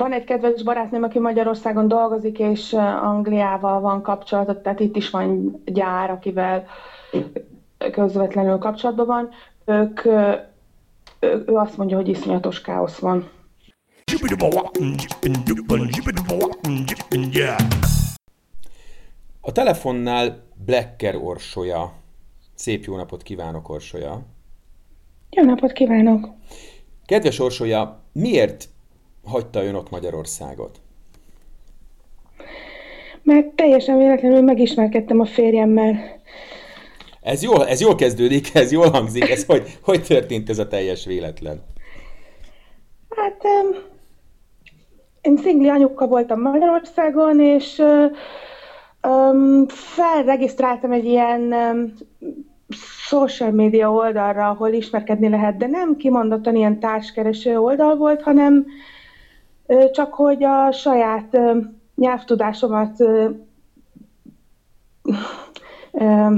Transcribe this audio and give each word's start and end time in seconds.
van 0.00 0.12
egy 0.12 0.24
kedves 0.24 0.62
barátnőm, 0.62 1.02
aki 1.02 1.18
Magyarországon 1.18 1.88
dolgozik, 1.88 2.38
és 2.38 2.72
Angliával 3.02 3.80
van 3.80 4.02
kapcsolatot, 4.02 4.62
tehát 4.62 4.80
itt 4.80 4.96
is 4.96 5.10
van 5.10 5.60
gyár, 5.64 6.10
akivel 6.10 6.66
közvetlenül 7.92 8.58
kapcsolatban 8.58 9.06
van. 9.06 9.28
Ők, 9.64 10.04
ő, 11.20 11.44
azt 11.46 11.76
mondja, 11.76 11.96
hogy 11.96 12.08
iszonyatos 12.08 12.60
káosz 12.60 12.98
van. 12.98 13.28
A 19.40 19.52
telefonnál 19.52 20.42
Blacker 20.64 21.16
Orsolya. 21.16 21.92
Szép 22.54 22.84
jó 22.84 22.96
napot 22.96 23.22
kívánok, 23.22 23.68
Orsolya. 23.68 24.20
Jó 25.30 25.44
napot 25.44 25.72
kívánok! 25.72 26.28
Kedves 27.06 27.38
Orsolya, 27.38 28.00
miért 28.12 28.68
hagyta 29.30 29.64
ön 29.64 29.74
ott 29.74 29.90
Magyarországot? 29.90 30.80
Mert 33.22 33.46
teljesen 33.46 33.98
véletlenül 33.98 34.40
megismerkedtem 34.40 35.20
a 35.20 35.24
férjemmel. 35.24 36.20
Ez 37.20 37.42
jól, 37.42 37.66
ez 37.66 37.80
jól 37.80 37.94
kezdődik, 37.94 38.54
ez 38.54 38.72
jól 38.72 38.90
hangzik. 38.90 39.30
Ez 39.30 39.44
hogy, 39.44 39.78
hogy 39.82 40.02
történt 40.02 40.48
ez 40.48 40.58
a 40.58 40.68
teljes 40.68 41.04
véletlen? 41.04 41.62
Hát 43.16 43.42
én 45.20 45.36
szingli 45.36 45.68
anyuka 45.68 46.06
voltam 46.06 46.40
Magyarországon, 46.40 47.40
és 47.40 47.82
um, 49.02 49.66
felregisztráltam 49.68 50.92
egy 50.92 51.04
ilyen 51.04 51.40
um, 51.40 51.92
social 53.08 53.50
media 53.50 53.92
oldalra, 53.92 54.48
ahol 54.48 54.72
ismerkedni 54.72 55.28
lehet, 55.28 55.56
de 55.56 55.66
nem 55.66 55.96
kimondottan 55.96 56.56
ilyen 56.56 56.80
társkereső 56.80 57.58
oldal 57.58 57.96
volt, 57.96 58.22
hanem 58.22 58.66
csak 59.92 60.14
hogy 60.14 60.44
a 60.44 60.72
saját 60.72 61.38
nyelvtudásomat 61.94 62.96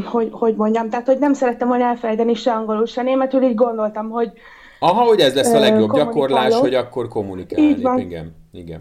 hogy, 0.04 0.28
hogy 0.32 0.54
mondjam, 0.56 0.88
tehát 0.90 1.06
hogy 1.06 1.18
nem 1.18 1.32
szerettem 1.32 1.68
volna 1.68 1.84
elfelejteni 1.84 2.34
se 2.34 2.52
angolul, 2.52 2.86
se 2.86 3.02
németül, 3.02 3.42
így 3.42 3.54
gondoltam, 3.54 4.10
hogy 4.10 4.32
Aha, 4.78 5.04
hogy 5.04 5.20
ez 5.20 5.34
lesz 5.34 5.52
a 5.52 5.58
legjobb 5.58 5.94
gyakorlás, 5.94 6.54
hogy 6.54 6.74
akkor 6.74 7.08
kommunikálni. 7.08 7.68
Így 7.68 7.82
van. 7.82 7.98
Igen, 7.98 8.34
igen. 8.52 8.80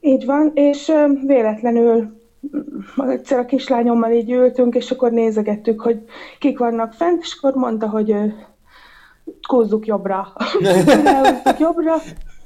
Így 0.00 0.24
van, 0.24 0.50
és 0.54 0.92
véletlenül 1.26 2.18
egyszer 2.96 3.38
a 3.38 3.44
kislányommal 3.44 4.10
így 4.10 4.30
ültünk, 4.30 4.74
és 4.74 4.90
akkor 4.90 5.10
nézegettük, 5.12 5.80
hogy 5.80 6.04
kik 6.38 6.58
vannak 6.58 6.92
fent, 6.92 7.20
és 7.20 7.36
akkor 7.40 7.54
mondta, 7.54 7.88
hogy 7.88 8.14
kúzzuk 9.48 9.86
jobbra. 9.86 10.32
jobbra. 11.58 11.94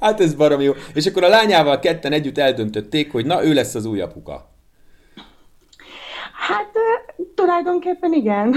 Hát 0.00 0.20
ez 0.20 0.34
baromi 0.34 0.64
jó. 0.64 0.72
És 0.94 1.06
akkor 1.06 1.24
a 1.24 1.28
lányával 1.28 1.78
ketten 1.78 2.12
együtt 2.12 2.38
eldöntötték, 2.38 3.12
hogy 3.12 3.26
na, 3.26 3.44
ő 3.44 3.52
lesz 3.52 3.74
az 3.74 3.84
új 3.84 4.00
apuka. 4.00 4.52
Hát 6.48 6.72
tulajdonképpen 7.34 8.12
igen. 8.12 8.54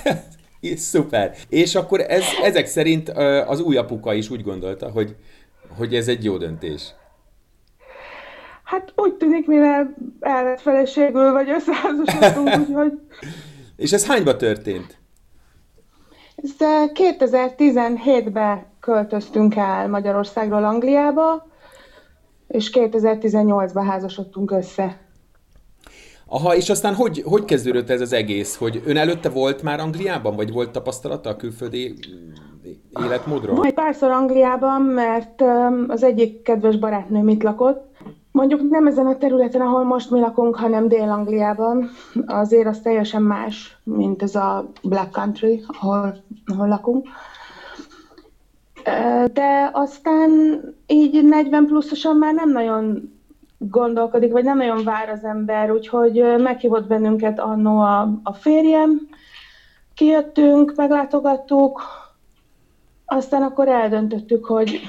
Szuper. 0.76 1.36
És 1.48 1.74
akkor 1.74 2.00
ez, 2.00 2.24
ezek 2.42 2.66
szerint 2.66 3.08
az 3.46 3.60
új 3.60 3.76
apuka 3.76 4.14
is 4.14 4.30
úgy 4.30 4.42
gondolta, 4.42 4.90
hogy, 4.90 5.16
hogy 5.76 5.94
ez 5.94 6.08
egy 6.08 6.24
jó 6.24 6.36
döntés. 6.36 6.94
Hát 8.64 8.92
úgy 8.96 9.14
tűnik, 9.14 9.46
mivel 9.46 9.94
el 10.20 10.44
lett 10.44 10.60
feleségül, 10.60 11.32
vagy 11.32 11.50
összeházasodtunk, 11.50 12.48
úgyhogy... 12.68 12.92
És 13.76 13.92
ez 13.92 14.06
hányba 14.06 14.36
történt? 14.36 14.99
Ez 16.42 16.50
2017-ben 16.94 18.66
költöztünk 18.80 19.56
el 19.56 19.88
Magyarországról 19.88 20.64
Angliába, 20.64 21.46
és 22.48 22.70
2018-ban 22.74 23.84
házasodtunk 23.88 24.50
össze. 24.50 25.00
Aha, 26.26 26.56
és 26.56 26.70
aztán 26.70 26.94
hogy, 26.94 27.22
hogy 27.24 27.44
kezdődött 27.44 27.90
ez 27.90 28.00
az 28.00 28.12
egész? 28.12 28.56
Hogy 28.56 28.82
ön 28.84 28.96
előtte 28.96 29.28
volt 29.28 29.62
már 29.62 29.80
Angliában, 29.80 30.36
vagy 30.36 30.52
volt 30.52 30.70
tapasztalata 30.70 31.30
a 31.30 31.36
külföldi 31.36 31.94
életmódról? 33.04 33.56
Majd 33.56 33.74
párszor 33.74 34.10
Angliában, 34.10 34.82
mert 34.82 35.42
az 35.88 36.02
egyik 36.02 36.42
kedves 36.42 36.78
barátnőm 36.78 37.28
itt 37.28 37.42
lakott, 37.42 37.90
Mondjuk 38.32 38.68
nem 38.70 38.86
ezen 38.86 39.06
a 39.06 39.16
területen, 39.16 39.60
ahol 39.60 39.84
most 39.84 40.10
mi 40.10 40.20
lakunk, 40.20 40.56
hanem 40.56 40.88
Dél-Angliában. 40.88 41.90
Azért 42.26 42.66
az 42.66 42.80
teljesen 42.80 43.22
más, 43.22 43.76
mint 43.84 44.22
ez 44.22 44.34
a 44.34 44.70
Black 44.82 45.10
Country, 45.10 45.64
ahol, 45.66 46.16
ahol 46.46 46.68
lakunk. 46.68 47.08
De 49.32 49.70
aztán 49.72 50.60
így 50.86 51.24
40 51.24 51.66
pluszosan 51.66 52.16
már 52.16 52.34
nem 52.34 52.50
nagyon 52.50 53.12
gondolkodik, 53.58 54.32
vagy 54.32 54.44
nem 54.44 54.56
nagyon 54.56 54.84
vár 54.84 55.08
az 55.08 55.24
ember, 55.24 55.70
úgyhogy 55.70 56.24
meghívott 56.38 56.86
bennünket 56.86 57.38
annó 57.38 57.80
a, 57.80 58.20
a 58.22 58.32
férjem, 58.32 59.08
kijöttünk, 59.94 60.72
meglátogattuk, 60.76 61.82
aztán 63.04 63.42
akkor 63.42 63.68
eldöntöttük, 63.68 64.44
hogy 64.44 64.80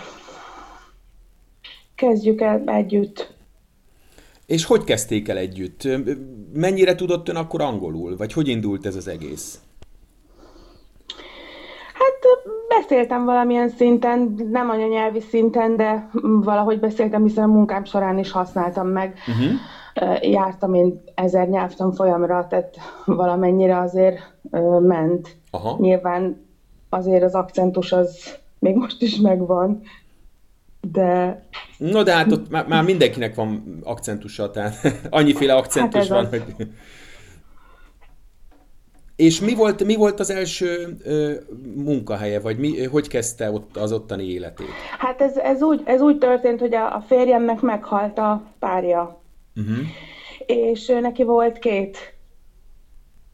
kezdjük 2.01 2.41
el 2.41 2.61
együtt. 2.65 3.33
És 4.45 4.65
hogy 4.65 4.83
kezdték 4.83 5.27
el 5.27 5.37
együtt? 5.37 5.87
Mennyire 6.53 6.95
tudott 6.95 7.29
ön 7.29 7.35
akkor 7.35 7.61
angolul? 7.61 8.17
Vagy 8.17 8.33
hogy 8.33 8.47
indult 8.47 8.85
ez 8.85 8.95
az 8.95 9.07
egész? 9.07 9.59
Hát 11.93 12.47
beszéltem 12.67 13.25
valamilyen 13.25 13.69
szinten, 13.69 14.35
nem 14.51 14.69
anyanyelvi 14.69 15.19
szinten, 15.19 15.75
de 15.75 16.09
valahogy 16.21 16.79
beszéltem, 16.79 17.23
hiszen 17.23 17.43
a 17.43 17.53
munkám 17.53 17.83
során 17.83 18.17
is 18.17 18.31
használtam 18.31 18.87
meg. 18.87 19.17
Uh-huh. 19.27 20.31
Jártam 20.31 20.73
én 20.73 21.03
ezer 21.15 21.47
nyelvtan 21.47 21.91
folyamra, 21.91 22.47
tehát 22.49 22.75
valamennyire 23.05 23.79
azért 23.79 24.19
ment. 24.79 25.35
Aha. 25.51 25.77
Nyilván 25.79 26.45
azért 26.89 27.23
az 27.23 27.33
akcentus 27.33 27.91
az 27.91 28.39
még 28.59 28.75
most 28.75 29.01
is 29.01 29.19
megvan, 29.19 29.81
de... 30.81 31.43
No, 31.77 32.03
de 32.03 32.13
hát 32.13 32.31
ott 32.31 32.49
már, 32.49 32.67
már 32.67 32.83
mindenkinek 32.83 33.35
van 33.35 33.79
akcentusa, 33.83 34.51
tehát 34.51 34.75
annyiféle 35.09 35.53
akcentus 35.53 35.99
hát 35.99 36.07
van, 36.07 36.25
az. 36.25 36.29
hogy... 36.29 36.67
És 39.15 39.39
mi 39.39 39.53
volt, 39.55 39.83
mi 39.83 39.95
volt 39.95 40.19
az 40.19 40.29
első 40.29 40.97
ö, 41.03 41.33
munkahelye, 41.75 42.39
vagy 42.39 42.57
mi, 42.57 42.85
hogy 42.85 43.07
kezdte 43.07 43.51
ott 43.51 43.77
az 43.77 43.91
ottani 43.91 44.23
életét? 44.23 44.67
Hát 44.99 45.21
ez, 45.21 45.37
ez, 45.37 45.61
úgy, 45.61 45.81
ez 45.85 46.01
úgy 46.01 46.17
történt, 46.17 46.59
hogy 46.59 46.75
a, 46.75 46.95
a 46.95 47.03
férjemnek 47.07 47.61
meghalt 47.61 48.17
a 48.17 48.43
párja. 48.59 49.21
Uh-huh. 49.55 49.77
És 50.45 50.85
neki 51.01 51.23
volt 51.23 51.59
két 51.59 51.97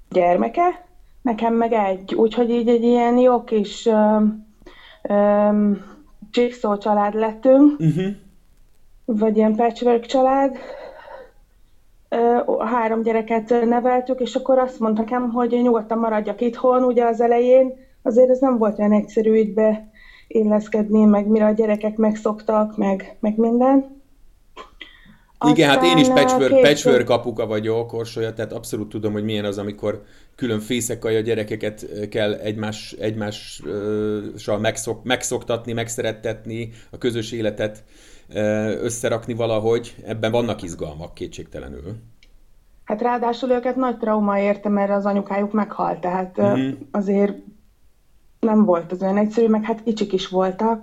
gyermeke, 0.10 0.88
nekem 1.22 1.54
meg 1.54 1.74
egy. 1.74 2.14
Úgyhogy 2.16 2.50
így 2.50 2.70
egy 2.70 2.84
ilyen 2.84 3.18
jó 3.18 3.44
kis 3.44 3.86
ö, 3.86 4.18
ö, 5.02 5.50
Jigsaw 6.32 6.78
család 6.78 7.14
lettünk, 7.14 7.80
uh-huh. 7.80 8.06
vagy 9.06 9.38
ilyen 9.38 9.56
patchwork 9.56 10.06
család. 10.06 10.58
A 12.46 12.66
három 12.66 13.02
gyereket 13.02 13.50
neveltük, 13.66 14.20
és 14.20 14.36
akkor 14.36 14.58
azt 14.58 14.80
mondta 14.80 15.02
nekem, 15.02 15.32
hogy 15.32 15.50
nyugodtan 15.50 15.98
maradjak 15.98 16.42
itthon, 16.42 16.84
ugye 16.84 17.06
az 17.06 17.22
elején 17.22 17.74
azért 18.02 18.30
ez 18.30 18.40
nem 18.40 18.58
volt 18.58 18.80
olyan 18.80 18.94
egyszerű 18.94 19.36
így 19.36 19.54
beilleszkedni, 19.54 21.04
meg 21.04 21.28
mire 21.28 21.46
a 21.46 21.52
gyerekek 21.52 21.98
megszoktak, 21.98 22.78
meg, 22.78 23.18
meg 23.20 23.38
minden. 23.38 23.97
Igen, 25.46 25.70
hát 25.70 25.84
én 25.84 25.98
is 25.98 26.08
patchwork, 26.08 26.62
patchwork 26.62 27.10
apuka 27.10 27.46
vagyok, 27.46 27.94
Orsolya, 27.94 28.34
tehát 28.34 28.54
abszolút 28.54 28.90
tudom, 28.90 29.14
hogy 29.14 29.24
milyen 29.24 29.46
az, 29.46 29.58
amikor 29.58 30.04
külön 30.36 30.60
fészekai 30.60 31.16
a 31.16 31.20
gyerekeket 31.20 31.86
kell 32.10 32.34
egymás, 32.34 32.96
egymással 33.00 34.58
megszok, 34.60 35.04
megszoktatni, 35.04 35.74
megszerettetni, 35.74 36.72
a 36.92 36.98
közös 36.98 37.32
életet 37.32 37.84
összerakni 38.82 39.34
valahogy. 39.34 39.96
Ebben 40.06 40.32
vannak 40.32 40.62
izgalmak 40.64 41.14
kétségtelenül. 41.14 41.96
Hát 42.84 43.02
ráadásul 43.02 43.50
őket 43.50 43.76
nagy 43.76 43.98
trauma 43.98 44.40
érte, 44.40 44.70
mert 44.70 44.92
az 44.92 45.06
anyukájuk 45.06 45.52
meghalt, 45.52 46.00
tehát 46.00 46.38
uh-huh. 46.38 46.70
azért 46.92 47.34
nem 48.40 48.66
volt 48.66 48.92
az 48.92 49.02
olyan 49.02 49.18
egyszerű, 49.18 49.48
meg 49.48 49.64
hát 49.64 49.84
kicsik 49.84 50.14
is 50.14 50.28
voltak. 50.28 50.82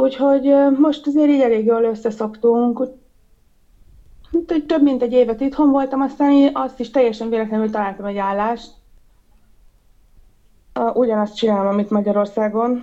Úgyhogy 0.00 0.54
most 0.78 1.06
azért 1.06 1.30
így 1.30 1.40
elég 1.40 1.64
jól 1.64 1.84
összeszoktunk. 1.84 2.88
Úgy, 4.30 4.64
több 4.66 4.82
mint 4.82 5.02
egy 5.02 5.12
évet 5.12 5.40
itthon 5.40 5.70
voltam, 5.70 6.00
aztán 6.00 6.50
azt 6.52 6.80
is 6.80 6.90
teljesen 6.90 7.28
véletlenül 7.28 7.70
találtam 7.70 8.04
egy 8.04 8.16
állást. 8.16 8.70
Ugyanazt 10.94 11.36
csinálom, 11.36 11.66
amit 11.66 11.90
Magyarországon. 11.90 12.82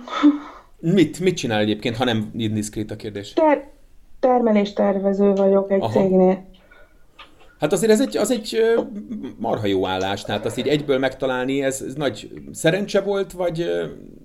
Mit, 0.80 1.20
mit 1.20 1.36
csinál 1.36 1.60
egyébként, 1.60 1.96
ha 1.96 2.04
nem 2.04 2.30
indiszkrét 2.36 2.90
a 2.90 2.96
kérdés? 2.96 3.32
Ter- 3.32 3.70
termeléstervező 4.20 5.32
vagyok 5.32 5.70
egy 5.70 5.80
Aha. 5.80 5.92
cégnél. 5.92 6.46
Hát 7.60 7.72
azért 7.72 7.92
ez 7.92 8.00
egy, 8.00 8.16
az 8.16 8.30
egy 8.30 8.58
marha 9.38 9.66
jó 9.66 9.86
állás, 9.86 10.22
tehát 10.22 10.44
azt 10.44 10.58
így 10.58 10.68
egyből 10.68 10.98
megtalálni, 10.98 11.62
ez, 11.62 11.82
ez 11.82 11.94
nagy 11.94 12.30
szerencse 12.52 13.00
volt, 13.00 13.32
vagy, 13.32 13.66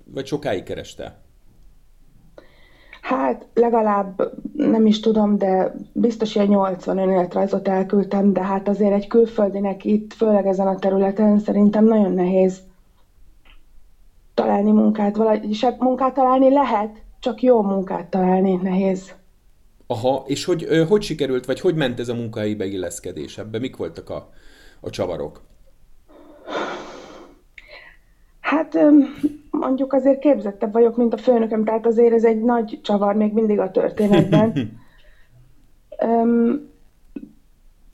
vagy 0.04 0.26
sokáig 0.26 0.62
kereste? 0.62 1.23
Hát 3.04 3.46
legalább 3.54 4.32
nem 4.52 4.86
is 4.86 5.00
tudom, 5.00 5.38
de 5.38 5.74
biztos 5.92 6.34
ilyen 6.34 6.46
80 6.46 6.98
önéletrajzot 6.98 7.68
elküldtem, 7.68 8.32
de 8.32 8.42
hát 8.42 8.68
azért 8.68 8.92
egy 8.92 9.06
külföldinek 9.06 9.84
itt, 9.84 10.12
főleg 10.12 10.46
ezen 10.46 10.66
a 10.66 10.78
területen 10.78 11.38
szerintem 11.38 11.84
nagyon 11.84 12.12
nehéz 12.12 12.62
találni 14.34 14.70
munkát, 14.70 15.16
vagyis 15.16 15.64
hát 15.64 15.80
munkát 15.80 16.14
találni 16.14 16.50
lehet, 16.50 17.02
csak 17.20 17.42
jó 17.42 17.62
munkát 17.62 18.06
találni 18.06 18.54
nehéz. 18.62 19.14
Aha, 19.86 20.24
és 20.26 20.44
hogy, 20.44 20.66
hogy 20.88 21.02
sikerült, 21.02 21.46
vagy 21.46 21.60
hogy 21.60 21.74
ment 21.74 22.00
ez 22.00 22.08
a 22.08 22.14
munkahelyi 22.14 22.54
beilleszkedés? 22.54 23.38
Ebben 23.38 23.60
mik 23.60 23.76
voltak 23.76 24.10
a, 24.10 24.30
a 24.80 24.90
csavarok? 24.90 25.42
Hát 28.40 28.78
mondjuk 29.60 29.92
azért 29.92 30.18
képzettebb 30.18 30.72
vagyok, 30.72 30.96
mint 30.96 31.14
a 31.14 31.16
főnököm, 31.16 31.64
tehát 31.64 31.86
azért 31.86 32.14
ez 32.14 32.24
egy 32.24 32.42
nagy 32.42 32.80
csavar 32.82 33.14
még 33.14 33.32
mindig 33.32 33.58
a 33.58 33.70
történetben. 33.70 34.52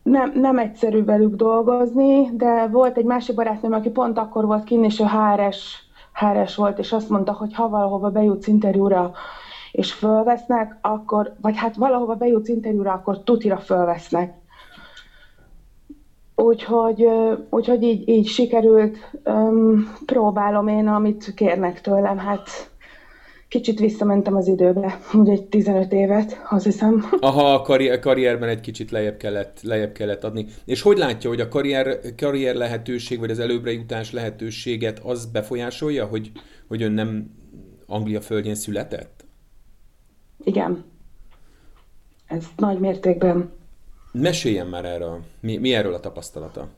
nem, 0.03 0.33
nem 0.35 0.59
egyszerű 0.59 1.05
velük 1.05 1.35
dolgozni, 1.35 2.31
de 2.37 2.67
volt 2.67 2.97
egy 2.97 3.05
másik 3.05 3.35
barátnőm, 3.35 3.73
aki 3.73 3.91
pont 3.91 4.19
akkor 4.19 4.47
volt 4.47 4.65
kinn, 4.65 4.85
és 4.85 5.01
ő 5.01 5.05
HRS, 5.05 5.85
HRS 6.13 6.57
volt, 6.57 6.79
és 6.79 6.93
azt 6.93 7.09
mondta, 7.09 7.33
hogy 7.33 7.55
ha 7.55 7.69
valahova 7.69 8.11
bejutsz 8.11 8.47
interjúra, 8.47 9.13
és 9.73 9.93
fölvesznek, 9.93 10.79
akkor, 10.81 11.35
vagy 11.41 11.57
hát 11.57 11.77
valahova 11.77 12.15
bejutsz 12.15 12.49
interjúra, 12.49 12.93
akkor 12.93 13.23
tutira 13.23 13.59
fölvesznek. 13.59 14.40
Úgyhogy, 16.41 17.07
úgyhogy 17.51 17.83
így, 17.83 18.09
így 18.09 18.27
sikerült, 18.27 18.97
um, 19.25 19.95
próbálom 20.07 20.69
én, 20.69 20.87
amit 20.87 21.35
kérnek 21.35 21.81
tőlem, 21.81 22.19
hát 22.19 22.71
kicsit 23.49 23.79
visszamentem 23.79 24.37
az 24.37 24.49
időbe, 24.49 25.01
úgy 25.15 25.29
egy 25.29 25.45
15 25.45 25.93
évet, 25.93 26.41
azt 26.51 26.65
hiszem. 26.65 27.05
Aha, 27.21 27.55
a 27.55 27.63
karrier, 27.63 27.99
karrierben 27.99 28.49
egy 28.49 28.61
kicsit 28.61 28.91
lejjebb 28.91 29.17
kellett, 29.17 29.63
lejjebb 29.63 29.93
kellett 29.93 30.25
adni. 30.25 30.47
És 30.65 30.83
hogy 30.83 30.99
látja, 30.99 31.31
hogy 31.31 31.41
a 31.41 31.49
karrier, 31.49 31.99
karrier 32.17 32.55
lehetőség, 32.55 33.19
vagy 33.19 33.31
az 33.31 33.39
előbbre 33.39 33.73
jutás 33.73 34.13
lehetőséget 34.13 34.99
az 34.99 35.27
befolyásolja, 35.27 36.07
hogy, 36.07 36.33
hogy 36.69 36.83
ön 36.83 36.93
nem 36.93 37.31
Anglia 37.87 38.21
földjén 38.21 38.55
született? 38.55 39.25
Igen. 40.45 40.85
Ez 42.27 42.45
nagy 42.57 42.79
mértékben. 42.79 43.59
Meséljen 44.13 44.67
már 44.67 44.85
erről. 44.85 45.21
Mi, 45.41 45.57
mi 45.57 45.75
erről 45.75 45.95
a 45.95 46.01
tapasztalata? 46.01 46.69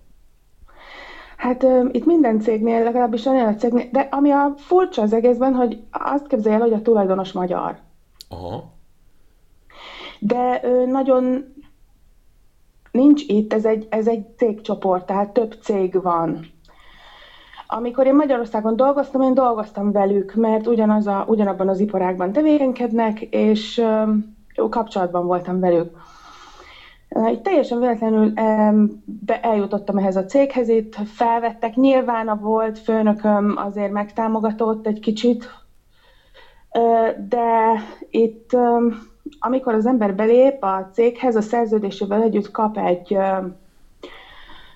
Hát 1.37 1.63
uh, 1.63 1.89
itt 1.93 2.05
minden 2.05 2.41
cégnél, 2.41 2.83
legalábbis 2.83 3.27
ennél 3.27 3.47
a 3.47 3.55
cégnél, 3.55 3.89
de 3.93 4.09
ami 4.11 4.31
a 4.31 4.55
furcsa 4.57 5.03
az 5.03 5.13
egészben, 5.13 5.55
hogy 5.55 5.83
azt 5.91 6.27
képzelje 6.27 6.59
el, 6.59 6.63
hogy 6.63 6.73
a 6.73 6.83
tulajdonos 6.83 7.33
magyar. 7.33 7.79
Aha. 8.29 8.73
De 10.19 10.61
uh, 10.63 10.87
nagyon 10.91 11.55
nincs 12.91 13.23
itt, 13.27 13.53
ez 13.53 13.65
egy, 13.65 13.87
ez 13.91 14.07
egy 14.07 14.27
cégcsoport, 14.37 15.07
tehát 15.07 15.33
több 15.33 15.55
cég 15.63 16.03
van. 16.03 16.47
Amikor 17.67 18.07
én 18.07 18.15
Magyarországon 18.15 18.77
dolgoztam, 18.77 19.23
én 19.23 19.35
dolgoztam 19.35 19.93
velük, 19.93 20.35
mert 20.35 20.67
ugyanaz 20.67 21.07
a, 21.07 21.25
ugyanabban 21.29 21.69
az 21.69 21.81
iparágban 21.81 22.33
tevékenykednek, 22.33 23.21
és 23.21 23.79
uh, 24.57 24.69
kapcsolatban 24.69 25.27
voltam 25.27 25.61
velük. 25.61 25.97
Így 27.31 27.41
teljesen 27.41 27.79
véletlenül 27.79 28.33
eljutottam 29.27 29.99
ehhez 29.99 30.17
a 30.17 30.25
céghez, 30.25 30.69
itt 30.69 30.95
felvettek, 30.95 31.75
nyilván 31.75 32.29
a 32.29 32.37
volt 32.37 32.79
főnököm 32.79 33.55
azért 33.57 33.93
megtámogatott 33.93 34.87
egy 34.87 35.01
kicsit, 35.01 35.45
de 37.29 37.73
itt 38.11 38.51
amikor 39.39 39.75
az 39.75 39.87
ember 39.87 40.15
belép 40.15 40.63
a 40.63 40.89
céghez, 40.93 41.37
a 41.37 41.41
szerződésével 41.41 42.23
együtt 42.23 42.51
kap 42.51 42.77
egy, 42.77 43.17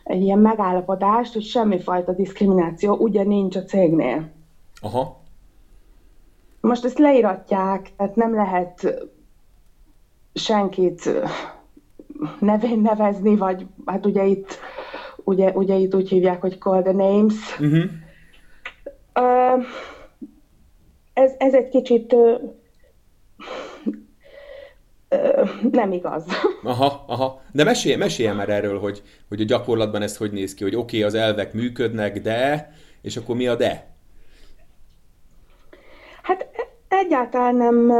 egy 0.05 0.23
ilyen 0.23 0.39
megállapodást, 0.39 1.33
hogy 1.33 1.43
semmifajta 1.43 2.13
diszkrimináció 2.13 2.95
ugye 2.95 3.23
nincs 3.23 3.57
a 3.57 3.63
cégnél. 3.63 4.31
Aha. 4.81 5.21
Most 6.61 6.85
ezt 6.85 6.99
leíratják, 6.99 7.91
tehát 7.97 8.17
nem 8.17 8.35
lehet 8.35 8.95
senkit 10.35 11.11
nevén 12.41 12.81
nevezni, 12.81 13.37
vagy 13.37 13.67
hát 13.87 14.07
ugye 14.07 14.25
itt, 14.25 14.59
ugye, 15.17 15.51
ugye 15.51 15.75
itt 15.75 15.95
úgy 15.95 16.09
hívják, 16.09 16.41
hogy 16.41 16.59
call 16.59 16.83
the 16.83 16.93
names. 16.93 17.35
Uh-huh. 17.61 17.85
Uh, 19.15 19.65
ez, 21.13 21.33
ez 21.39 21.55
egy 21.55 21.69
kicsit 21.69 22.13
uh, 22.13 22.41
uh, 25.11 25.51
nem 25.71 25.93
igaz. 25.93 26.25
Aha, 26.63 27.05
aha. 27.07 27.43
De 27.53 27.65
mesélj, 27.65 27.97
mesélj 27.97 28.37
már 28.37 28.49
erről, 28.49 28.79
hogy, 28.79 29.03
hogy 29.29 29.41
a 29.41 29.45
gyakorlatban 29.45 30.03
ez 30.03 30.17
hogy 30.17 30.33
néz 30.33 30.55
ki, 30.55 30.63
hogy 30.63 30.77
oké, 30.77 30.97
okay, 30.97 31.03
az 31.03 31.15
elvek 31.15 31.53
működnek, 31.53 32.21
de, 32.21 32.73
és 33.03 33.17
akkor 33.17 33.37
mi 33.37 33.47
a 33.47 33.55
de? 33.55 33.95
Hát 36.23 36.47
egyáltalán 36.89 37.55
nem 37.55 37.93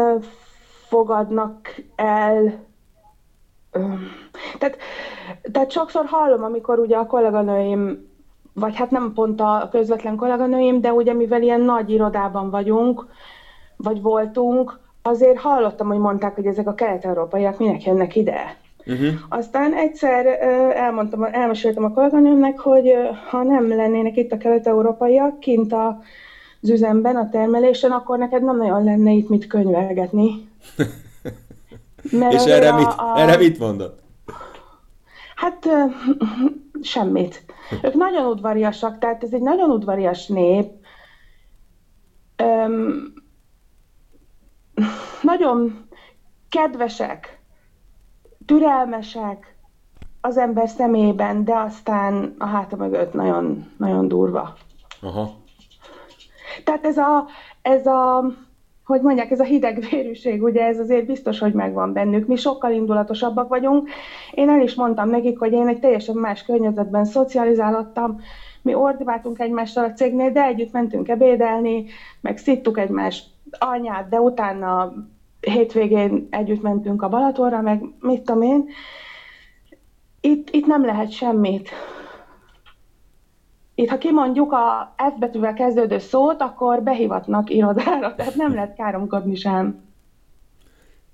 fogadnak 0.89 1.83
el 1.97 2.65
tehát, 4.59 4.77
tehát 5.53 5.71
sokszor 5.71 6.05
hallom, 6.07 6.43
amikor 6.43 6.79
ugye 6.79 6.97
a 6.97 7.07
kolléganőim, 7.07 8.09
vagy 8.53 8.77
hát 8.77 8.91
nem 8.91 9.13
pont 9.15 9.41
a 9.41 9.69
közvetlen 9.71 10.17
kolléganőim, 10.17 10.81
de 10.81 10.93
ugye 10.93 11.13
mivel 11.13 11.43
ilyen 11.43 11.61
nagy 11.61 11.91
irodában 11.91 12.51
vagyunk, 12.51 13.07
vagy 13.77 14.03
voltunk, 14.03 14.79
azért 15.03 15.39
hallottam, 15.39 15.89
hogy 15.89 15.99
mondták, 15.99 16.35
hogy 16.35 16.47
ezek 16.47 16.67
a 16.67 16.75
kelet-európaiak 16.75 17.59
minek 17.59 17.85
jönnek 17.85 18.17
ide. 18.17 18.57
Uh-huh. 18.87 19.09
Aztán 19.29 19.75
egyszer 19.75 20.27
elmondtam, 20.77 21.25
elmeséltem 21.25 21.85
a 21.85 21.93
kolléganőmnek, 21.93 22.59
hogy 22.59 22.93
ha 23.31 23.43
nem 23.43 23.69
lennének 23.69 24.17
itt 24.17 24.33
a 24.33 24.37
kelet-európaiak 24.37 25.41
kint 25.41 25.73
a, 25.73 26.01
az 26.63 26.71
üzemben, 26.71 27.17
a 27.17 27.29
termelésen, 27.29 27.91
akkor 27.91 28.19
neked 28.19 28.45
nem 28.45 28.57
nagyon 28.57 28.85
lenne 28.85 29.11
itt 29.11 29.29
mit 29.29 29.47
könyvelgetni. 29.47 30.49
Mert 32.11 32.33
És 32.33 32.45
erre, 32.45 32.69
a, 32.69 32.77
mit, 32.77 32.87
a... 32.87 33.15
erre 33.17 33.37
mit 33.37 33.59
mondott? 33.59 34.03
Hát 35.35 35.69
semmit. 36.83 37.45
Ők 37.83 37.95
nagyon 37.95 38.27
udvariasak, 38.27 38.99
tehát 38.99 39.23
ez 39.23 39.33
egy 39.33 39.41
nagyon 39.41 39.71
udvarias 39.71 40.27
nép. 40.27 40.71
Öm, 42.37 43.13
nagyon 45.23 45.87
kedvesek, 46.49 47.41
türelmesek 48.47 49.57
az 50.21 50.37
ember 50.37 50.69
szemében, 50.69 51.45
de 51.45 51.55
aztán 51.55 52.35
a 52.39 52.47
háta 52.47 52.77
mögött 52.77 53.13
nagyon, 53.13 53.73
nagyon 53.77 54.09
durva. 54.09 54.57
Aha. 55.01 55.31
Tehát 56.65 56.85
ez 56.85 56.97
a, 56.97 57.27
ez 57.63 57.87
a 57.87 58.25
hogy 58.87 59.01
mondják, 59.01 59.31
ez 59.31 59.41
a 59.41 59.45
hidegvérűség, 59.45 60.43
ugye 60.43 60.65
ez 60.65 60.79
azért 60.79 61.07
biztos, 61.07 61.39
hogy 61.39 61.53
megvan 61.53 61.93
bennük. 61.93 62.27
Mi 62.27 62.37
sokkal 62.37 62.73
indulatosabbak 62.73 63.49
vagyunk. 63.49 63.89
Én 64.31 64.49
el 64.49 64.61
is 64.61 64.75
mondtam 64.75 65.09
nekik, 65.11 65.39
hogy 65.39 65.53
én 65.53 65.69
egy 65.69 65.81
teljesen 65.81 66.17
más 66.17 66.45
környezetben 66.45 67.05
szocializálódtam, 67.05 68.21
mi 68.63 68.75
ordibáltunk 68.75 69.39
egymással 69.39 69.85
a 69.85 69.93
cégnél, 69.93 70.31
de 70.31 70.45
együtt 70.45 70.73
mentünk 70.73 71.09
ebédelni, 71.09 71.85
meg 72.21 72.39
szittuk 72.39 72.79
egymás 72.79 73.25
anyát, 73.51 74.09
de 74.09 74.21
utána 74.21 74.93
hétvégén 75.41 76.27
együtt 76.31 76.63
mentünk 76.63 77.03
a 77.03 77.09
Balatonra, 77.09 77.61
meg 77.61 77.83
mit 78.01 78.23
tudom 78.23 78.43
én. 78.43 78.69
Itt, 80.21 80.51
itt 80.51 80.67
nem 80.67 80.85
lehet 80.85 81.11
semmit. 81.11 81.71
Itt, 83.79 83.89
ha 83.89 83.99
kimondjuk 83.99 84.53
a 84.53 84.95
F 84.97 85.19
betűvel 85.19 85.55
kezdődő 85.55 85.99
szót, 85.99 86.41
akkor 86.41 86.83
behivatnak 86.83 87.51
irodára, 87.51 88.15
tehát 88.15 88.35
nem 88.35 88.55
lehet 88.55 88.77
káromkodni 88.77 89.35
sem. 89.35 89.85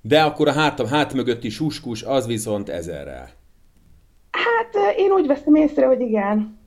De 0.01 0.23
akkor 0.23 0.49
a 0.49 0.53
hát, 0.53 0.89
hát 0.89 1.15
mögötti 1.15 1.49
suskus 1.49 2.03
az 2.03 2.27
viszont 2.27 2.69
ezerrel. 2.69 3.29
Hát 4.31 4.97
én 4.97 5.11
úgy 5.11 5.27
veszem 5.27 5.55
észre, 5.55 5.87
hogy 5.87 6.01
igen. 6.01 6.59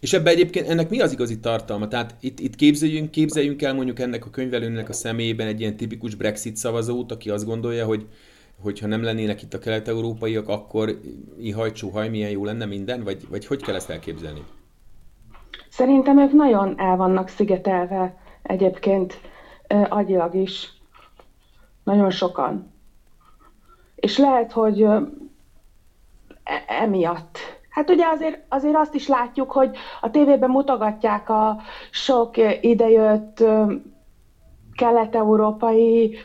És 0.00 0.12
ebben 0.12 0.32
egyébként 0.32 0.68
ennek 0.68 0.90
mi 0.90 1.00
az 1.00 1.12
igazi 1.12 1.38
tartalma? 1.38 1.88
Tehát 1.88 2.14
itt, 2.20 2.40
itt 2.40 2.54
képzeljünk, 2.54 3.10
képzeljünk 3.10 3.62
el 3.62 3.74
mondjuk 3.74 4.00
ennek 4.00 4.26
a 4.26 4.30
könyvelőnek 4.30 4.88
a 4.88 4.92
személyében 4.92 5.46
egy 5.46 5.60
ilyen 5.60 5.76
tipikus 5.76 6.14
Brexit 6.14 6.56
szavazót, 6.56 7.12
aki 7.12 7.30
azt 7.30 7.44
gondolja, 7.44 7.86
hogy 7.86 8.06
hogyha 8.60 8.86
nem 8.86 9.02
lennének 9.02 9.42
itt 9.42 9.54
a 9.54 9.58
kelet-európaiak, 9.58 10.48
akkor 10.48 11.00
ihaj, 11.40 11.72
csuhaj, 11.72 12.08
milyen 12.08 12.30
jó 12.30 12.44
lenne 12.44 12.64
minden? 12.64 13.04
Vagy, 13.04 13.28
vagy 13.28 13.46
hogy 13.46 13.62
kell 13.62 13.74
ezt 13.74 13.90
elképzelni? 13.90 14.42
Szerintem 15.72 16.18
ők 16.18 16.32
nagyon 16.32 16.74
el 16.76 16.96
vannak 16.96 17.28
szigetelve 17.28 18.14
egyébként 18.42 19.20
agyilag 19.88 20.34
is. 20.34 20.72
Nagyon 21.84 22.10
sokan. 22.10 22.72
És 23.94 24.16
lehet, 24.18 24.52
hogy 24.52 24.82
e- 24.82 26.64
emiatt. 26.66 27.38
Hát 27.68 27.90
ugye 27.90 28.06
azért, 28.06 28.38
azért 28.48 28.76
azt 28.76 28.94
is 28.94 29.06
látjuk, 29.08 29.50
hogy 29.52 29.76
a 30.00 30.10
tévében 30.10 30.50
mutogatják 30.50 31.28
a 31.28 31.56
sok 31.90 32.36
idejött 32.60 33.44
kelet-európai 34.74 36.16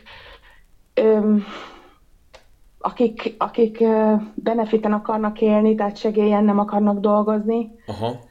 akik, 2.78 3.34
akik 3.38 3.84
benefiten 4.34 4.92
akarnak 4.92 5.40
élni, 5.40 5.74
tehát 5.74 5.96
segélyen 5.96 6.44
nem 6.44 6.58
akarnak 6.58 6.98
dolgozni. 6.98 7.70
Aha. 7.86 8.26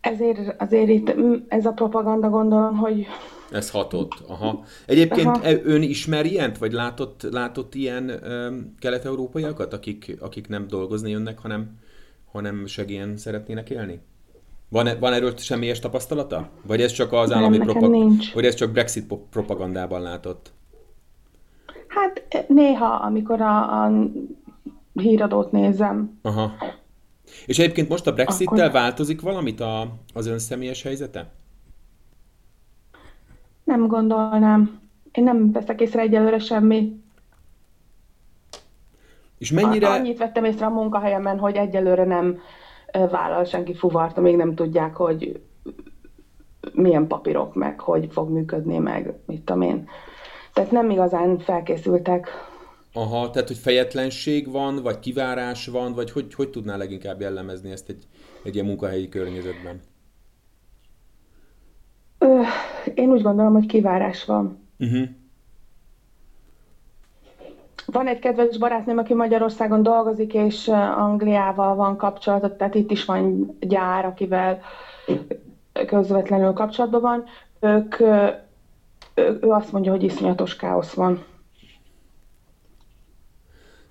Ezért 0.00 0.62
azért 0.62 0.88
itt 0.88 1.14
ez 1.48 1.66
a 1.66 1.72
propaganda 1.72 2.28
gondolom, 2.28 2.76
hogy 2.76 3.06
ez 3.50 3.70
hatott. 3.70 4.14
Aha. 4.26 4.64
Egyébként 4.86 5.26
Aha. 5.26 5.42
E, 5.42 5.60
ön 5.64 5.82
ismer 5.82 6.26
ilyent, 6.26 6.58
vagy 6.58 6.72
látott, 6.72 7.22
látott 7.30 7.74
ilyen 7.74 8.10
um, 8.26 8.74
kelet-európaiakat, 8.78 9.72
akik, 9.72 10.16
akik 10.20 10.48
nem 10.48 10.66
dolgozni 10.66 11.10
jönnek, 11.10 11.38
hanem, 11.38 11.78
hanem 12.32 12.66
segélyen 12.66 13.16
szeretnének 13.16 13.70
élni? 13.70 14.00
Van, 14.68 14.86
e, 14.86 14.94
van 14.94 15.12
erről 15.12 15.36
semmilyes 15.36 15.78
tapasztalata? 15.78 16.48
Vagy 16.66 16.80
ez 16.80 16.92
csak 16.92 17.12
az 17.12 17.32
állami 17.32 17.58
propaganda? 17.58 18.14
Vagy 18.34 18.44
ez 18.44 18.54
csak 18.54 18.70
Brexit 18.70 19.14
propagandában 19.30 20.02
látott? 20.02 20.52
Hát 21.88 22.46
néha, 22.48 22.86
amikor 22.86 23.40
a, 23.40 23.84
a 23.84 23.92
híradót 24.92 25.52
nézem. 25.52 26.18
Aha. 26.22 26.52
És 27.46 27.58
egyébként 27.58 27.88
most 27.88 28.06
a 28.06 28.12
Brexit-tel 28.12 28.58
Akkor... 28.58 28.80
változik 28.80 29.20
valamit 29.20 29.60
a, 29.60 29.88
az 30.14 30.26
ön 30.26 30.38
személyes 30.38 30.82
helyzete? 30.82 31.30
Nem 33.64 33.86
gondolnám. 33.86 34.80
Én 35.12 35.24
nem 35.24 35.52
veszek 35.52 35.80
észre 35.80 36.00
egyelőre 36.00 36.38
semmi. 36.38 37.00
És 39.38 39.50
mennyire... 39.50 39.88
Annyit 39.88 40.18
vettem 40.18 40.44
észre 40.44 40.66
a 40.66 40.70
munkahelyemen, 40.70 41.38
hogy 41.38 41.56
egyelőre 41.56 42.04
nem 42.04 42.40
vállal 42.92 43.44
senki 43.44 43.74
fuvart, 43.74 44.20
még 44.20 44.36
nem 44.36 44.54
tudják, 44.54 44.96
hogy 44.96 45.40
milyen 46.72 47.06
papírok, 47.06 47.54
meg 47.54 47.80
hogy 47.80 48.08
fog 48.10 48.30
működni, 48.30 48.78
meg 48.78 49.14
mit 49.26 49.42
tudom 49.42 49.62
én. 49.62 49.88
Tehát 50.52 50.70
nem 50.70 50.90
igazán 50.90 51.38
felkészültek. 51.38 52.28
Aha, 52.92 53.30
tehát 53.30 53.48
hogy 53.48 53.58
fejetlenség 53.58 54.50
van, 54.50 54.82
vagy 54.82 54.98
kivárás 54.98 55.66
van, 55.66 55.92
vagy 55.94 56.10
hogy, 56.10 56.34
hogy 56.34 56.50
tudná 56.50 56.76
leginkább 56.76 57.20
jellemezni 57.20 57.70
ezt 57.70 57.88
egy, 57.88 58.04
egy 58.42 58.54
ilyen 58.54 58.66
munkahelyi 58.66 59.08
környezetben? 59.08 59.80
Ö, 62.18 62.40
én 62.94 63.10
úgy 63.10 63.22
gondolom, 63.22 63.52
hogy 63.52 63.66
kivárás 63.66 64.24
van. 64.24 64.68
Uh-huh. 64.78 65.08
Van 67.86 68.06
egy 68.06 68.18
kedves 68.18 68.58
barátnőm, 68.58 68.98
aki 68.98 69.14
Magyarországon 69.14 69.82
dolgozik, 69.82 70.34
és 70.34 70.68
Angliával 70.96 71.74
van 71.74 71.96
kapcsolatot, 71.96 72.52
tehát 72.52 72.74
itt 72.74 72.90
is 72.90 73.04
van 73.04 73.56
gyár, 73.60 74.04
akivel 74.04 74.60
közvetlenül 75.86 76.52
kapcsolatban 76.52 77.00
van. 77.00 77.24
Ők, 77.60 78.00
ő, 79.14 79.38
ő 79.40 79.48
azt 79.48 79.72
mondja, 79.72 79.90
hogy 79.90 80.02
iszonyatos 80.02 80.56
káosz 80.56 80.92
van. 80.92 81.24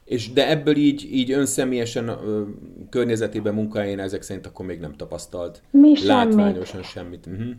És 0.08 0.34
de 0.34 0.50
ebből 0.50 0.76
így, 0.76 1.08
így 1.12 1.32
önszemélyesen 1.32 2.08
ö, 2.08 2.44
környezetében, 2.90 3.54
munkáján 3.54 4.00
ezek 4.00 4.22
szerint 4.22 4.46
akkor 4.46 4.66
még 4.66 4.80
nem 4.80 4.96
tapasztalt 4.96 5.62
Mi 5.72 6.06
látványosan 6.06 6.84
semmit. 6.84 7.24
semmit. 7.24 7.40
Uh-huh. 7.40 7.56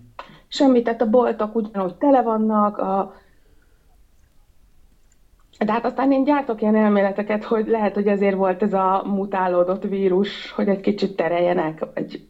Semmit, 0.48 0.84
tehát 0.84 1.02
a 1.02 1.10
boltok 1.10 1.54
ugyanúgy 1.54 1.94
tele 1.94 2.22
vannak, 2.22 2.78
a... 2.78 3.14
de 5.58 5.72
hát 5.72 5.84
aztán 5.84 6.12
én 6.12 6.24
gyártok 6.24 6.60
ilyen 6.62 6.76
elméleteket, 6.76 7.44
hogy 7.44 7.66
lehet, 7.66 7.94
hogy 7.94 8.06
ezért 8.06 8.36
volt 8.36 8.62
ez 8.62 8.72
a 8.72 9.02
mutálódott 9.06 9.82
vírus, 9.82 10.50
hogy 10.50 10.68
egy 10.68 10.80
kicsit 10.80 11.16
tereljenek, 11.16 11.86
vagy 11.94 12.26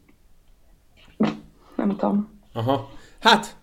nem 1.75 1.89
tudom. 1.89 2.39
Aha. 2.53 2.89
Hát, 3.19 3.55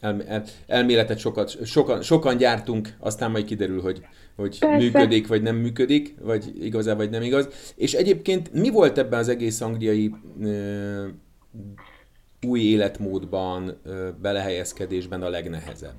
el, 0.00 0.22
el, 0.22 0.44
elméletet 0.66 1.18
sokat, 1.18 1.64
sokan, 1.64 2.02
sokan 2.02 2.36
gyártunk, 2.36 2.96
aztán 2.98 3.30
majd 3.30 3.44
kiderül, 3.44 3.80
hogy, 3.80 4.06
hogy 4.36 4.58
működik, 4.76 5.26
vagy 5.26 5.42
nem 5.42 5.56
működik, 5.56 6.14
vagy 6.20 6.64
igaz 6.64 6.94
vagy 6.94 7.10
nem 7.10 7.22
igaz. 7.22 7.48
És 7.76 7.92
egyébként 7.92 8.52
mi 8.52 8.70
volt 8.70 8.98
ebben 8.98 9.18
az 9.18 9.28
egész 9.28 9.60
angliai 9.60 10.14
ö, 10.42 11.06
új 12.46 12.60
életmódban, 12.60 13.78
ö, 13.84 14.08
belehelyezkedésben 14.22 15.22
a 15.22 15.28
legnehezebb? 15.28 15.98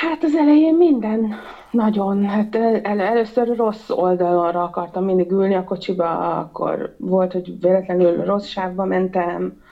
Hát 0.00 0.24
az 0.24 0.34
elején 0.34 0.74
minden 0.74 1.34
nagyon. 1.70 2.24
Hát 2.24 2.54
el, 2.54 3.00
először 3.00 3.56
rossz 3.56 3.90
oldalonra 3.90 4.62
akartam 4.62 5.04
mindig 5.04 5.30
ülni 5.30 5.54
a 5.54 5.64
kocsiba, 5.64 6.38
akkor 6.38 6.94
volt, 6.98 7.32
hogy 7.32 7.60
véletlenül 7.60 8.24
rossz 8.24 8.46
sávba 8.46 8.84
mentem, 8.84 9.62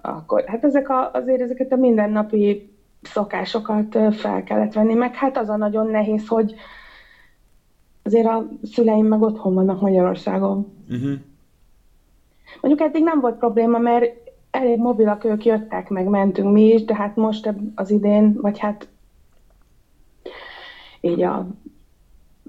akkor 0.00 0.44
hát 0.46 0.64
ezek 0.64 0.88
a, 0.88 1.10
azért 1.12 1.40
ezeket 1.40 1.72
a 1.72 1.76
mindennapi 1.76 2.72
szokásokat 3.02 3.98
fel 4.10 4.42
kellett 4.42 4.72
venni, 4.72 4.94
meg 4.94 5.14
hát 5.14 5.38
az 5.38 5.48
a 5.48 5.56
nagyon 5.56 5.86
nehéz, 5.86 6.28
hogy 6.28 6.54
azért 8.02 8.26
a 8.26 8.48
szüleim 8.62 9.06
meg 9.06 9.22
otthon 9.22 9.54
vannak 9.54 9.80
Magyarországon. 9.80 10.72
Uh-huh. 10.90 11.12
Mondjuk 12.60 12.88
eddig 12.88 13.02
nem 13.02 13.20
volt 13.20 13.38
probléma, 13.38 13.78
mert 13.78 14.12
elég 14.50 14.78
mobilak 14.78 15.24
ők 15.24 15.44
jöttek, 15.44 15.88
meg 15.88 16.06
mentünk 16.06 16.52
mi 16.52 16.64
is, 16.64 16.84
de 16.84 16.94
hát 16.94 17.16
most 17.16 17.54
az 17.74 17.90
idén, 17.90 18.38
vagy 18.40 18.58
hát 18.58 18.88
így 21.00 21.22
a, 21.22 21.46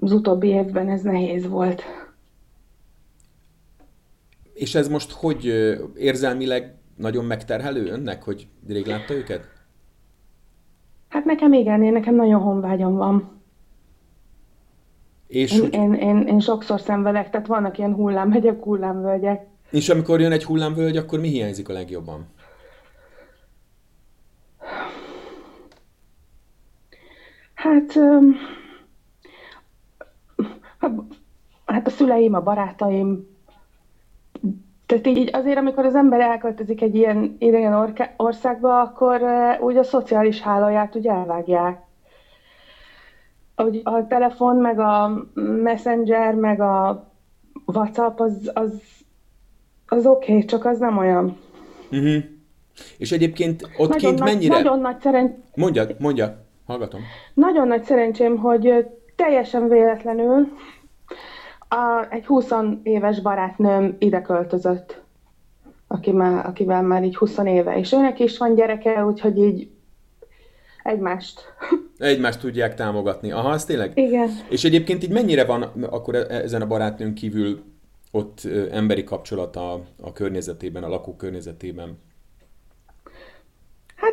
az 0.00 0.12
utóbbi 0.12 0.48
évben 0.48 0.88
ez 0.88 1.02
nehéz 1.02 1.48
volt. 1.48 1.82
És 4.52 4.74
ez 4.74 4.88
most 4.88 5.12
hogy 5.12 5.44
érzelmileg 5.96 6.74
nagyon 6.96 7.24
megterhelő 7.24 7.86
önnek, 7.86 8.22
hogy 8.22 8.48
rég 8.68 8.86
látta 8.86 9.14
őket? 9.14 9.48
Hát 11.08 11.24
nekem 11.24 11.52
igen, 11.52 11.82
én 11.82 11.92
nekem 11.92 12.14
nagyon 12.14 12.40
honvágyam 12.40 12.94
van. 12.94 13.40
És 15.26 15.52
én, 15.52 15.60
hogy... 15.60 15.74
én, 15.74 15.94
én, 15.94 16.26
én 16.26 16.40
sokszor 16.40 16.80
szenvedek, 16.80 17.30
tehát 17.30 17.46
vannak 17.46 17.78
ilyen 17.78 17.94
hullámhegyek, 17.94 18.62
hullámvölgyek. 18.62 19.46
És 19.70 19.88
amikor 19.88 20.20
jön 20.20 20.32
egy 20.32 20.44
hullámvölgy, 20.44 20.96
akkor 20.96 21.20
mi 21.20 21.28
hiányzik 21.28 21.68
a 21.68 21.72
legjobban? 21.72 22.26
Hát, 27.70 27.98
hát 31.66 31.86
a 31.86 31.90
szüleim, 31.90 32.34
a 32.34 32.40
barátaim, 32.40 33.28
tehát 34.86 35.06
így 35.06 35.30
azért, 35.32 35.56
amikor 35.56 35.84
az 35.84 35.94
ember 35.94 36.20
elköltözik 36.20 36.82
egy 36.82 36.94
ilyen 36.94 37.36
idegen 37.38 37.94
országba, 38.16 38.80
akkor 38.80 39.22
úgy 39.60 39.76
a 39.76 39.82
szociális 39.82 40.40
hálóját 40.40 40.96
úgy 40.96 41.06
elvágják. 41.06 41.82
Hogy 43.56 43.80
a 43.84 44.06
telefon, 44.06 44.56
meg 44.56 44.78
a 44.78 45.24
messenger, 45.62 46.34
meg 46.34 46.60
a 46.60 47.06
WhatsApp, 47.64 48.20
az, 48.20 48.50
az, 48.54 48.82
az 49.86 50.06
oké, 50.06 50.32
okay, 50.32 50.44
csak 50.44 50.64
az 50.64 50.78
nem 50.78 50.98
olyan. 50.98 51.36
Uh-huh. 51.90 52.22
És 52.98 53.12
egyébként 53.12 53.62
ott 53.76 53.88
nagyon 53.88 54.10
kint 54.10 54.18
nagy, 54.18 54.32
mennyire... 54.32 54.54
Nagyon 54.54 54.80
nagy 54.80 55.00
szerencsém... 55.00 55.42
Mondja, 55.54 55.86
mondja, 55.98 56.48
hallgatom. 56.70 57.00
Nagyon 57.34 57.66
nagy 57.66 57.84
szerencsém, 57.84 58.36
hogy 58.36 58.86
teljesen 59.16 59.68
véletlenül 59.68 60.48
a, 61.68 62.06
egy 62.10 62.26
20 62.26 62.50
éves 62.82 63.20
barátnőm 63.20 63.96
ide 63.98 64.22
költözött, 64.22 65.02
aki 65.86 66.12
már, 66.12 66.46
akivel 66.46 66.82
már 66.82 67.04
így 67.04 67.16
20 67.16 67.38
éve, 67.38 67.78
és 67.78 67.92
őnek 67.92 68.18
is 68.18 68.38
van 68.38 68.54
gyereke, 68.54 69.04
úgyhogy 69.04 69.38
így 69.38 69.70
egymást. 70.82 71.40
Egymást 71.98 72.40
tudják 72.40 72.74
támogatni. 72.74 73.32
Aha, 73.32 73.48
az 73.48 73.64
tényleg? 73.64 73.92
Igen. 73.94 74.28
És 74.48 74.64
egyébként 74.64 75.02
így 75.02 75.10
mennyire 75.10 75.44
van 75.44 75.62
akkor 75.90 76.14
e- 76.14 76.26
ezen 76.28 76.62
a 76.62 76.66
barátnőn 76.66 77.14
kívül 77.14 77.62
ott 78.10 78.48
emberi 78.70 79.04
kapcsolata 79.04 79.72
a 80.02 80.12
környezetében, 80.12 80.82
a 80.82 80.88
lakó 80.88 81.16
környezetében? 81.16 81.98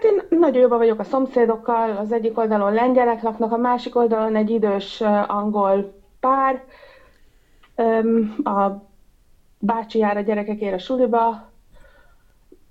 Hát 0.01 0.11
én 0.11 0.39
nagyon 0.39 0.61
jobban 0.61 0.77
vagyok 0.77 0.99
a 0.99 1.03
szomszédokkal, 1.03 1.97
az 1.97 2.11
egyik 2.11 2.37
oldalon 2.37 2.73
lengyelek 2.73 3.21
laknak, 3.21 3.51
a 3.51 3.57
másik 3.57 3.95
oldalon 3.95 4.35
egy 4.35 4.49
idős 4.49 5.01
angol 5.27 5.93
pár, 6.19 6.63
a 8.43 8.71
bácsi 9.59 9.99
jár 9.99 10.17
a 10.17 10.21
gyerekekért 10.21 10.73
a 10.73 10.77
suliba, 10.77 11.49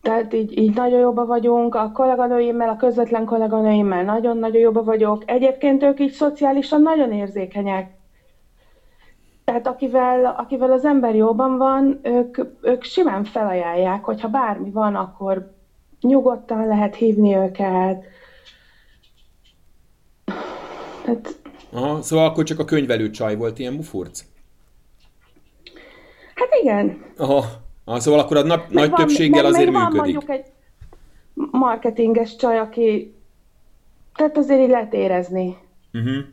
tehát 0.02 0.33
így, 0.33 0.59
így 0.59 0.75
nagyon 0.75 0.99
jobban 0.99 1.26
vagyunk, 1.26 1.75
a 1.75 1.90
kolléganőimmel, 1.92 2.68
a 2.68 2.76
közvetlen 2.76 3.25
kolléganőimmel 3.25 4.04
nagyon-nagyon 4.04 4.61
jobban 4.61 4.85
vagyok. 4.85 5.23
Egyébként 5.26 5.83
ők 5.83 6.00
így 6.00 6.12
szociálisan 6.12 6.83
nagyon 6.83 7.12
érzékenyek. 7.12 7.90
Tehát 9.45 9.66
akivel, 9.66 10.25
akivel 10.25 10.73
az 10.73 10.85
ember 10.85 11.14
jóban 11.14 11.59
van, 11.59 12.00
ők, 12.02 12.38
ők 12.62 12.83
simán 12.83 13.25
felajánlják, 13.25 14.04
hogyha 14.04 14.28
bármi 14.28 14.71
van, 14.71 14.95
akkor 14.95 15.55
nyugodtan 16.06 16.66
lehet 16.66 16.94
hívni 16.94 17.34
őket. 17.36 18.04
Tehát... 21.04 21.36
Aha, 21.70 22.02
szóval 22.02 22.25
akkor 22.25 22.44
csak 22.44 22.58
a 22.58 22.64
könyvelő 22.64 23.10
csaj 23.10 23.36
volt 23.36 23.58
ilyen 23.58 23.72
mufurc? 23.72 24.25
Hát 26.34 26.48
igen. 26.62 27.04
Aha. 27.16 27.44
Aha, 27.84 28.00
szóval 28.00 28.20
akkor 28.20 28.36
a 28.36 28.42
nap, 28.42 28.70
nagy 28.70 28.90
van, 28.90 28.98
többséggel 28.98 29.44
azért 29.44 29.72
van 29.72 29.82
működik. 29.82 30.00
Mondjuk 30.00 30.30
egy, 30.30 30.44
marketinges 31.50 32.36
csaj, 32.36 32.58
aki 32.58 33.14
tehát 34.14 34.36
azért 34.36 34.60
így 34.60 34.68
lehet 34.68 34.94
érezni. 34.94 35.56
Uh-huh. 35.92 36.25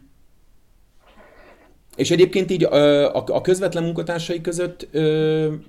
És 1.96 2.12
egyébként 2.12 2.52
így 2.52 2.64
a, 2.64 3.42
közvetlen 3.42 3.84
munkatársai 3.84 4.42
között 4.42 4.88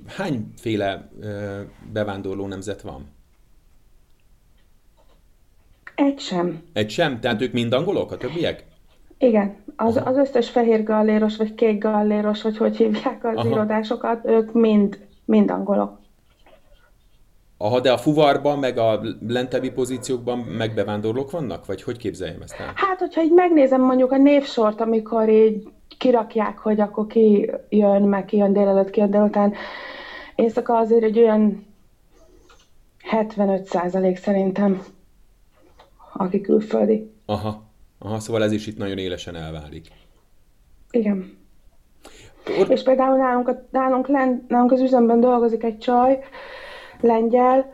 hányféle 0.06 1.10
bevándorló 1.92 2.46
nemzet 2.46 2.80
van? 2.80 3.13
Egy 5.94 6.18
sem. 6.18 6.62
Egy 6.72 6.90
sem? 6.90 7.20
Tehát 7.20 7.42
ők 7.42 7.52
mind 7.52 7.72
angolok, 7.72 8.12
a 8.12 8.16
többiek? 8.16 8.64
Igen. 9.18 9.56
Az, 9.76 10.00
az 10.04 10.16
összes 10.16 10.50
fehér 10.50 10.82
galléros, 10.82 11.36
vagy 11.36 11.54
kék 11.54 11.82
galléros, 11.82 12.42
vagy 12.42 12.56
hogy 12.56 12.76
hívják 12.76 13.24
az 13.24 13.36
Aha. 13.36 13.48
irodásokat, 13.48 14.26
ők 14.26 14.52
mind, 14.52 14.98
mind 15.24 15.50
angolok. 15.50 16.02
Aha, 17.56 17.80
de 17.80 17.92
a 17.92 17.98
fuvarban, 17.98 18.58
meg 18.58 18.78
a 18.78 19.00
lentebbi 19.28 19.70
pozíciókban 19.70 20.38
meg 20.38 20.74
bevándorlók 20.74 21.30
vannak? 21.30 21.66
Vagy 21.66 21.82
hogy 21.82 21.96
képzeljem 21.96 22.42
ezt 22.42 22.60
el? 22.60 22.72
Hát, 22.74 22.98
hogyha 22.98 23.22
így 23.22 23.32
megnézem 23.32 23.80
mondjuk 23.80 24.12
a 24.12 24.16
névsort, 24.16 24.80
amikor 24.80 25.28
így 25.28 25.68
kirakják, 25.98 26.58
hogy 26.58 26.80
akkor 26.80 27.06
ki 27.06 27.50
jön, 27.68 28.02
meg 28.02 28.24
ki 28.24 28.36
jön 28.36 28.52
délelőtt, 28.52 28.90
ki 28.90 29.00
jön 29.00 29.10
délután, 29.10 29.52
éjszaka 30.34 30.76
azért 30.76 31.02
egy 31.02 31.18
olyan 31.18 31.66
75 33.02 33.64
százalék 33.64 34.16
szerintem, 34.16 34.82
aki 36.16 36.40
külföldi. 36.40 37.12
Aha, 37.26 37.62
aha, 37.98 38.18
szóval 38.18 38.42
ez 38.42 38.52
is 38.52 38.66
itt 38.66 38.78
nagyon 38.78 38.98
élesen 38.98 39.36
elválik. 39.36 39.88
Igen. 40.90 41.36
Or... 42.60 42.70
És 42.70 42.82
például 42.82 43.16
nálunk, 43.16 43.50
nálunk, 43.70 44.08
nálunk 44.48 44.72
az 44.72 44.80
üzemben 44.80 45.20
dolgozik 45.20 45.62
egy 45.62 45.78
csaj, 45.78 46.24
lengyel, 47.00 47.72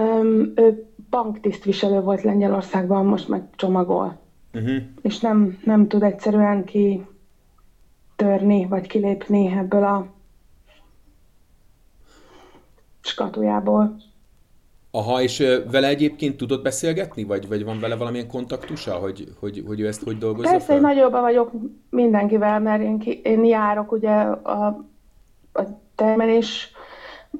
um, 0.00 0.52
ő 0.54 0.90
banktisztviselő 1.10 2.00
volt 2.00 2.22
Lengyelországban, 2.22 3.06
most 3.06 3.28
meg 3.28 3.42
csomagol. 3.56 4.18
Uh-huh. 4.54 4.76
És 5.02 5.18
nem, 5.20 5.58
nem 5.64 5.88
tud 5.88 6.02
egyszerűen 6.02 6.64
ki 6.64 7.06
törni, 8.16 8.66
vagy 8.66 8.86
kilépni 8.86 9.46
ebből 9.46 9.84
a 9.84 10.06
skatujából. 13.00 13.96
Aha, 14.96 15.22
és 15.22 15.44
vele 15.70 15.88
egyébként 15.88 16.36
tudod 16.36 16.62
beszélgetni, 16.62 17.24
vagy, 17.24 17.48
vagy 17.48 17.64
van 17.64 17.80
vele 17.80 17.96
valamilyen 17.96 18.28
kontaktusa, 18.28 18.94
hogy, 18.94 19.28
hogy, 19.40 19.64
hogy 19.66 19.80
ő 19.80 19.86
ezt 19.86 20.02
hogy 20.02 20.18
dolgozza 20.18 20.50
Persze, 20.50 20.66
fel? 20.66 20.80
nagyobban 20.80 21.20
vagyok 21.20 21.50
mindenkivel, 21.90 22.60
mert 22.60 22.82
én, 22.82 22.98
ki, 22.98 23.20
én 23.24 23.44
járok 23.44 23.92
ugye 23.92 24.10
a, 24.10 24.66
a 25.52 25.62
termelés 25.94 26.70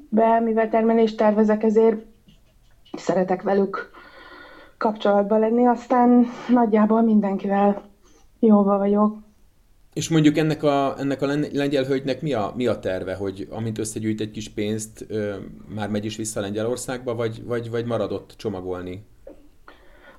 be, 0.09 0.41
mivel 0.41 0.69
termelést 0.69 1.17
tervezek, 1.17 1.63
ezért 1.63 2.05
szeretek 2.97 3.43
velük 3.43 3.91
kapcsolatban 4.79 5.39
lenni, 5.39 5.67
aztán 5.67 6.27
nagyjából 6.49 7.03
mindenkivel 7.03 7.83
jóba 8.39 8.79
vagyok. 8.79 9.17
És 9.97 10.09
mondjuk 10.09 10.37
ennek 10.37 10.63
a, 10.63 10.95
ennek 10.99 11.23
a 11.23 11.27
lengyel 11.53 11.85
hölgynek 11.85 12.23
mi 12.23 12.33
a, 12.33 12.53
mi 12.57 12.67
a 12.67 12.79
terve, 12.79 13.15
hogy 13.15 13.49
amint 13.51 13.79
összegyűjt 13.79 14.21
egy 14.21 14.31
kis 14.31 14.49
pénzt, 14.49 15.05
ö, 15.09 15.35
már 15.75 15.91
megy 15.91 16.05
is 16.05 16.17
vissza 16.17 16.41
Lengyelországba, 16.41 17.15
vagy, 17.15 17.45
vagy, 17.45 17.71
vagy 17.71 17.85
maradott 17.85 18.35
csomagolni? 18.37 19.07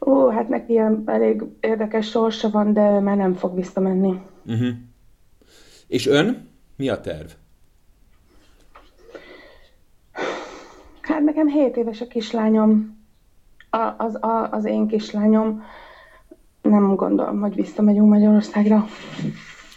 Ó, 0.05 0.29
hát 0.29 0.50
neki 0.50 0.72
ilyen 0.72 1.03
elég 1.05 1.43
érdekes 1.60 2.10
sorsa 2.10 2.50
van, 2.50 2.74
de 2.74 3.00
már 3.00 3.17
nem 3.17 3.34
fog 3.34 3.55
visszamenni. 3.55 4.22
Uh-huh. 4.46 4.67
És 5.88 6.07
ön? 6.07 6.48
Mi 6.75 6.89
a 6.89 7.01
terv? 7.01 7.27
Hát 11.01 11.22
nekem 11.22 11.48
7 11.48 11.77
éves 11.77 12.01
a 12.01 12.07
kislányom, 12.07 12.98
a, 13.69 13.93
az, 13.98 14.15
a, 14.15 14.50
az 14.51 14.65
én 14.65 14.88
kislányom. 14.88 15.63
Nem 16.62 16.96
gondolom, 16.96 17.39
hogy 17.39 17.55
visszamegyünk 17.55 18.09
Magyarországra. 18.09 18.85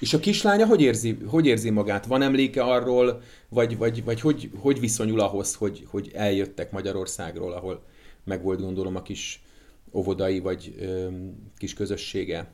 És 0.00 0.14
a 0.14 0.18
kislánya 0.18 0.66
hogy 0.66 0.82
érzi, 0.82 1.18
hogy 1.26 1.46
érzi 1.46 1.70
magát? 1.70 2.06
Van 2.06 2.22
emléke 2.22 2.62
arról, 2.62 3.20
vagy, 3.48 3.78
vagy, 3.78 4.04
vagy 4.04 4.20
hogy, 4.20 4.50
hogy 4.58 4.80
viszonyul 4.80 5.20
ahhoz, 5.20 5.54
hogy, 5.54 5.86
hogy 5.90 6.10
eljöttek 6.14 6.72
Magyarországról, 6.72 7.52
ahol 7.52 7.82
meg 8.24 8.42
volt 8.42 8.60
gondolom 8.60 8.96
a 8.96 9.02
kis 9.02 9.42
óvodai 9.92 10.40
vagy 10.40 10.74
ö, 10.80 11.06
kis 11.56 11.74
közössége? 11.74 12.50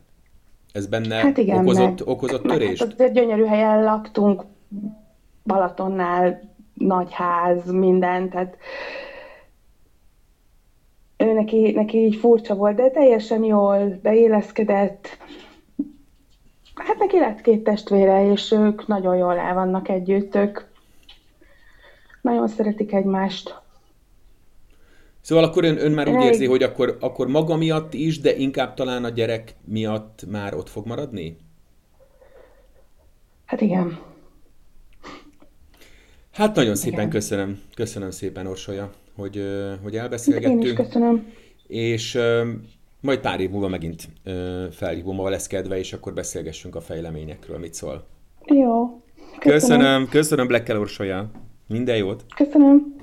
Ez 0.73 0.87
benne 0.87 1.15
hát 1.15 1.39
igen, 1.39 1.59
okozott, 1.59 1.99
meg, 1.99 2.09
okozott 2.09 2.43
törést? 2.43 2.87
Meg, 2.87 2.99
hát 2.99 3.13
gyönyörű 3.13 3.45
helyen 3.45 3.83
laktunk, 3.83 4.45
Balatonnál, 5.45 6.55
nagy 6.75 7.13
ház, 7.13 7.71
minden, 7.71 8.31
tehát 8.31 8.57
ő 11.17 11.33
neki, 11.33 11.71
neki 11.71 11.99
így 11.99 12.17
furcsa 12.17 12.55
volt, 12.55 12.77
de 12.77 12.91
teljesen 12.91 13.45
jól 13.45 13.99
beéleszkedett. 14.03 15.19
Hát 16.77 16.99
neki 16.99 17.19
lett 17.19 17.41
két 17.41 17.63
testvére, 17.63 18.31
és 18.31 18.53
ők 18.53 18.87
nagyon 18.87 19.17
jól 19.17 19.37
el 19.39 19.55
vannak 19.55 19.89
együtt, 19.89 20.35
ők 20.35 20.61
nagyon 22.21 22.49
szeretik 22.49 22.93
egymást. 22.93 23.61
Szóval 25.21 25.45
akkor 25.45 25.65
ön, 25.65 25.79
ön 25.79 25.93
már 25.93 26.09
úgy 26.09 26.25
érzi, 26.25 26.47
hogy 26.47 26.63
akkor, 26.63 26.97
akkor 27.01 27.29
maga 27.29 27.57
miatt 27.57 27.95
is, 27.95 28.21
de 28.21 28.37
inkább 28.37 28.75
talán 28.75 29.05
a 29.05 29.09
gyerek 29.09 29.55
miatt 29.65 30.25
már 30.31 30.55
ott 30.55 30.69
fog 30.69 30.87
maradni? 30.87 31.37
Hát 33.47 33.61
igen. 33.61 33.99
Hát 36.33 36.55
nagyon 36.55 36.75
szépen 36.75 36.99
Igen. 36.99 37.11
köszönöm, 37.11 37.61
köszönöm 37.75 38.11
szépen 38.11 38.47
Orsolya, 38.47 38.91
hogy, 39.17 39.43
hogy 39.83 39.97
elbeszélgettünk. 39.97 40.65
Én 40.65 40.71
is 40.71 40.77
köszönöm. 40.77 41.33
És 41.67 42.19
majd 43.01 43.21
pár 43.21 43.41
év 43.41 43.51
múlva 43.51 43.69
megint 43.69 44.09
felhívom, 44.71 45.17
ha 45.17 45.29
lesz 45.29 45.47
kedve, 45.47 45.79
és 45.79 45.93
akkor 45.93 46.15
beszélgessünk 46.15 46.77
a 46.77 46.81
fejleményekről, 46.81 47.59
mit 47.59 47.75
szól. 47.75 48.07
Jó. 48.45 49.01
Köszönöm, 49.39 49.79
köszönöm, 49.79 50.09
köszönöm 50.09 50.47
Blackkel 50.47 50.79
Orsolya. 50.79 51.31
Minden 51.69 51.97
jót. 51.97 52.25
Köszönöm. 52.37 52.96